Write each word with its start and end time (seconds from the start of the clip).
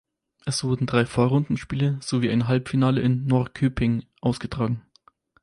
Es 0.47 0.63
wurden 0.63 0.87
drei 0.87 1.05
Vorrundenspiele 1.05 1.99
sowie 2.01 2.31
ein 2.31 2.47
Halbfinale 2.47 3.01
in 3.01 3.27
Norrköping 3.27 4.03
ausgetragen. 4.19 4.81